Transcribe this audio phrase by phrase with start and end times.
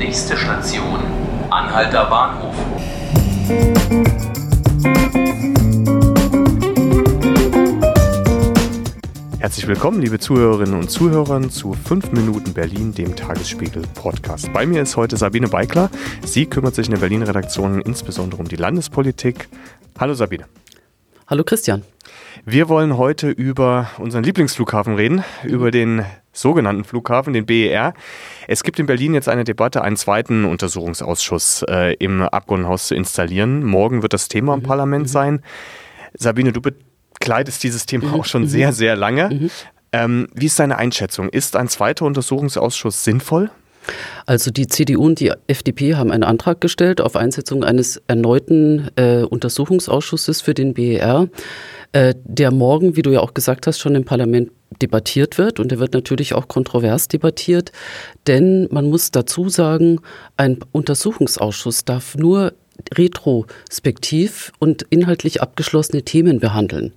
[0.00, 0.98] Nächste Station,
[1.50, 2.54] Anhalter Bahnhof.
[9.38, 14.50] Herzlich willkommen, liebe Zuhörerinnen und Zuhörer, zu 5 Minuten Berlin, dem Tagesspiegel Podcast.
[14.54, 15.90] Bei mir ist heute Sabine Beikler.
[16.24, 19.50] Sie kümmert sich in der Berlin-Redaktion insbesondere um die Landespolitik.
[19.98, 20.46] Hallo Sabine.
[21.26, 21.82] Hallo Christian.
[22.44, 27.94] Wir wollen heute über unseren Lieblingsflughafen reden, über den sogenannten Flughafen, den BER.
[28.46, 33.64] Es gibt in Berlin jetzt eine Debatte, einen zweiten Untersuchungsausschuss äh, im Abgeordnetenhaus zu installieren.
[33.64, 34.64] Morgen wird das Thema im mhm.
[34.64, 35.08] Parlament mhm.
[35.08, 35.42] sein.
[36.14, 38.14] Sabine, du begleitest dieses Thema mhm.
[38.14, 38.48] auch schon mhm.
[38.48, 39.28] sehr, sehr lange.
[39.30, 39.50] Mhm.
[39.92, 41.28] Ähm, wie ist deine Einschätzung?
[41.28, 43.50] Ist ein zweiter Untersuchungsausschuss sinnvoll?
[44.26, 49.22] Also die CDU und die FDP haben einen Antrag gestellt auf Einsetzung eines erneuten äh,
[49.22, 51.28] Untersuchungsausschusses für den BER,
[51.92, 55.70] äh, der morgen, wie du ja auch gesagt hast, schon im Parlament debattiert wird und
[55.70, 57.72] der wird natürlich auch kontrovers debattiert,
[58.26, 60.00] denn man muss dazu sagen,
[60.36, 62.52] ein Untersuchungsausschuss darf nur
[62.94, 66.92] retrospektiv und inhaltlich abgeschlossene Themen behandeln.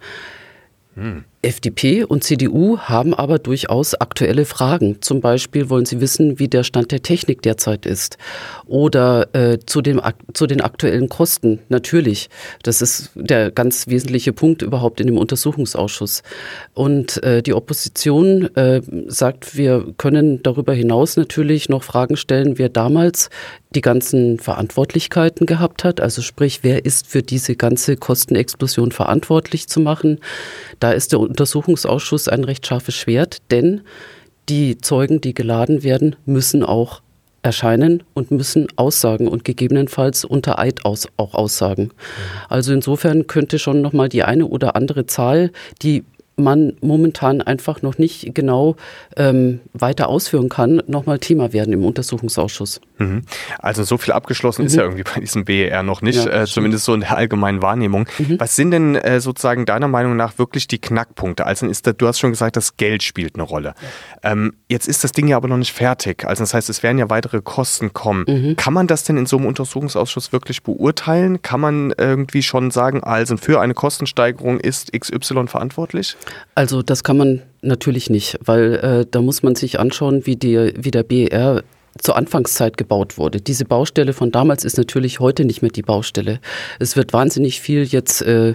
[0.96, 1.26] Hm.
[1.44, 5.02] FDP und CDU haben aber durchaus aktuelle Fragen.
[5.02, 8.18] Zum Beispiel wollen sie wissen, wie der Stand der Technik derzeit ist.
[8.66, 10.02] Oder äh, zu, dem,
[10.34, 11.60] zu den aktuellen Kosten.
[11.70, 12.30] Natürlich.
[12.64, 16.24] Das ist der ganz wesentliche Punkt überhaupt in dem Untersuchungsausschuss.
[16.74, 22.70] Und äh, die Opposition äh, sagt, wir können darüber hinaus natürlich noch Fragen stellen, wer
[22.70, 23.30] damals
[23.76, 26.00] die ganzen Verantwortlichkeiten gehabt hat.
[26.00, 30.20] Also sprich, wer ist für diese ganze Kostenexplosion verantwortlich zu machen.
[30.80, 33.82] Da ist der Untersuchungsausschuss ein recht scharfes Schwert, denn
[34.50, 37.02] die Zeugen, die geladen werden, müssen auch
[37.42, 41.90] erscheinen und müssen aussagen und gegebenenfalls unter Eid aus, auch aussagen.
[42.50, 46.04] Also insofern könnte schon noch mal die eine oder andere Zahl, die
[46.36, 48.76] man momentan einfach noch nicht genau
[49.18, 52.82] ähm, weiter ausführen kann, nochmal Thema werden im Untersuchungsausschuss.
[52.98, 53.24] Mhm.
[53.60, 54.68] Also so viel abgeschlossen mhm.
[54.68, 57.62] ist ja irgendwie bei diesem BER noch nicht, ja, äh, zumindest so in der allgemeinen
[57.62, 58.08] Wahrnehmung.
[58.18, 58.40] Mhm.
[58.40, 61.46] Was sind denn äh, sozusagen deiner Meinung nach wirklich die Knackpunkte?
[61.46, 63.76] Also ist da, du hast schon gesagt, das Geld spielt eine Rolle.
[64.24, 66.26] Ähm, jetzt ist das Ding ja aber noch nicht fertig.
[66.26, 68.26] Also das heißt, es werden ja weitere Kosten kommen.
[68.28, 68.56] Mhm.
[68.56, 71.42] Kann man das denn in so einem Untersuchungsausschuss wirklich beurteilen?
[71.42, 76.16] Kann man irgendwie schon sagen, also für eine Kostensteigerung ist XY verantwortlich?
[76.56, 80.74] Also das kann man natürlich nicht, weil äh, da muss man sich anschauen, wie, die,
[80.78, 81.64] wie der BER
[82.00, 83.40] zur Anfangszeit gebaut wurde.
[83.40, 86.40] Diese Baustelle von damals ist natürlich heute nicht mehr die Baustelle.
[86.80, 88.54] Es wird wahnsinnig viel jetzt äh,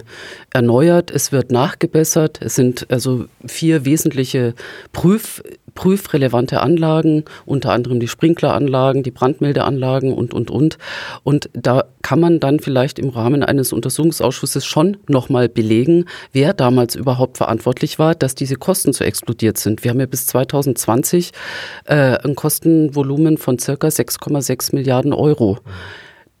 [0.51, 2.39] erneuert, es wird nachgebessert.
[2.41, 4.55] Es sind also vier wesentliche
[4.91, 10.77] Prüf prüfrelevante Anlagen, unter anderem die Sprinkleranlagen, die Brandmeldeanlagen und, und, und.
[11.23, 16.95] Und da kann man dann vielleicht im Rahmen eines Untersuchungsausschusses schon nochmal belegen, wer damals
[16.95, 19.83] überhaupt verantwortlich war, dass diese Kosten so explodiert sind.
[19.83, 21.31] Wir haben ja bis 2020
[21.85, 25.59] äh, ein Kostenvolumen von circa 6,6 Milliarden Euro.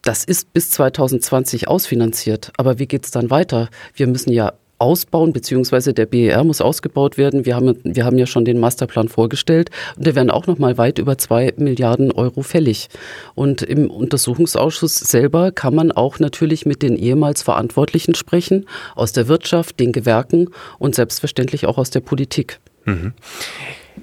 [0.01, 2.51] Das ist bis 2020 ausfinanziert.
[2.57, 3.69] Aber wie geht es dann weiter?
[3.93, 7.45] Wir müssen ja ausbauen, beziehungsweise der BER muss ausgebaut werden.
[7.45, 10.77] Wir haben, wir haben ja schon den Masterplan vorgestellt und der werden auch noch mal
[10.77, 12.89] weit über zwei Milliarden Euro fällig.
[13.35, 19.27] Und im Untersuchungsausschuss selber kann man auch natürlich mit den ehemals Verantwortlichen sprechen, aus der
[19.27, 22.59] Wirtschaft, den Gewerken und selbstverständlich auch aus der Politik.
[22.85, 23.13] Mhm.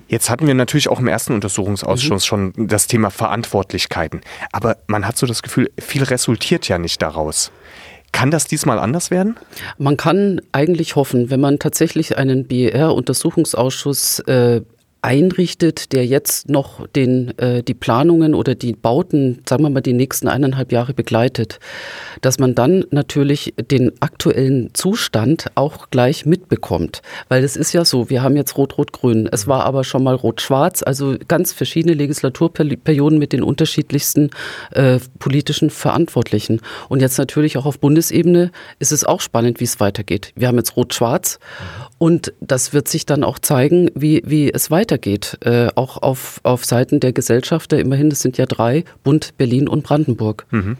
[0.09, 2.26] Jetzt hatten wir natürlich auch im ersten Untersuchungsausschuss mhm.
[2.26, 4.20] schon das Thema Verantwortlichkeiten.
[4.53, 7.50] Aber man hat so das Gefühl, viel resultiert ja nicht daraus.
[8.16, 9.37] Kann das diesmal anders werden?
[9.77, 14.62] Man kann eigentlich hoffen, wenn man tatsächlich einen BER-Untersuchungsausschuss äh,
[15.06, 19.93] einrichtet, der jetzt noch den, äh, die Planungen oder die Bauten, sagen wir mal, die
[19.93, 21.61] nächsten eineinhalb Jahre begleitet,
[22.22, 27.03] dass man dann natürlich den aktuellen Zustand auch gleich mitbekommt.
[27.28, 30.83] Weil es ist ja so, wir haben jetzt Rot-Rot-Grün, es war aber schon mal Rot-Schwarz,
[30.83, 34.31] also ganz verschiedene Legislaturperioden mit den unterschiedlichsten
[34.72, 36.61] äh, politischen Verantwortlichen.
[36.89, 38.50] Und jetzt natürlich auch auf Bundesebene
[38.81, 40.33] ist es auch spannend, wie es weitergeht.
[40.34, 41.39] Wir haben jetzt Rot-Schwarz
[41.99, 44.96] und das wird sich dann auch zeigen, wie, wie es weitergeht,
[45.45, 47.79] äh, auch auf, auf Seiten der Gesellschafter.
[47.79, 50.47] Immerhin, es sind ja drei, Bund, Berlin und Brandenburg.
[50.51, 50.77] Mhm.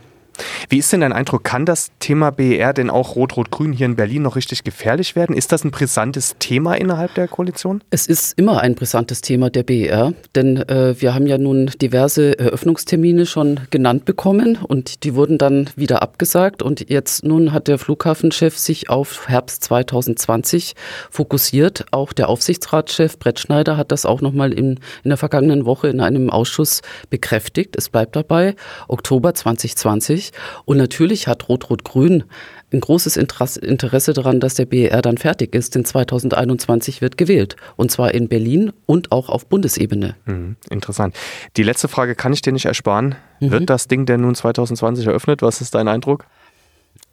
[0.69, 1.45] Wie ist denn dein Eindruck?
[1.45, 5.37] Kann das Thema BER denn auch Rot-Rot-Grün hier in Berlin noch richtig gefährlich werden?
[5.37, 7.83] Ist das ein brisantes Thema innerhalb der Koalition?
[7.91, 12.39] Es ist immer ein brisantes Thema der BER, denn äh, wir haben ja nun diverse
[12.39, 16.63] Eröffnungstermine schon genannt bekommen und die wurden dann wieder abgesagt.
[16.63, 20.75] Und jetzt nun hat der Flughafenchef sich auf Herbst 2020
[21.11, 21.87] fokussiert.
[21.93, 26.01] Auch der Aufsichtsratschef Brett Schneider hat das auch nochmal in, in der vergangenen Woche in
[26.01, 27.77] einem Ausschuss bekräftigt.
[27.77, 28.55] Es bleibt dabei,
[28.89, 30.33] Oktober 2020 wichtig.
[30.65, 32.25] Und natürlich hat Rot-Rot-Grün
[32.73, 37.55] ein großes Interesse daran, dass der BER dann fertig ist, denn 2021 wird gewählt.
[37.77, 40.17] Und zwar in Berlin und auch auf Bundesebene.
[40.25, 41.15] Mhm, interessant.
[41.57, 43.15] Die letzte Frage kann ich dir nicht ersparen.
[43.41, 43.51] Mhm.
[43.53, 45.43] Wird das Ding denn nun 2020 eröffnet?
[45.43, 46.27] Was ist dein Eindruck?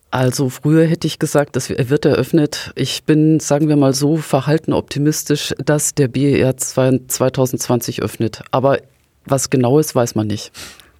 [0.09, 2.71] Also früher hätte ich gesagt, das wird eröffnet.
[2.75, 8.41] Ich bin, sagen wir mal so, verhalten optimistisch, dass der BER 2020 öffnet.
[8.51, 8.79] Aber
[9.25, 10.51] was genau ist, weiß man nicht.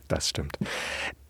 [0.08, 0.58] Das stimmt.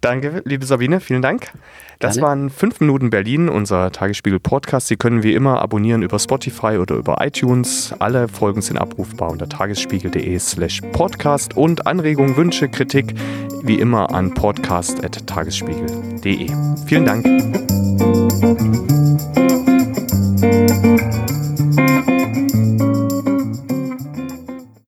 [0.03, 1.53] Danke, liebe Sabine, vielen Dank.
[1.99, 2.27] Das Gerne.
[2.27, 4.87] waren 5 Minuten Berlin, unser Tagesspiegel-Podcast.
[4.87, 7.95] Sie können wie immer abonnieren über Spotify oder über iTunes.
[7.99, 13.13] Alle Folgen sind abrufbar unter tagesspiegel.de slash podcast und Anregungen, Wünsche, Kritik
[13.63, 16.51] wie immer an podcast.tagesspiegel.de.
[16.85, 18.22] Vielen Dank.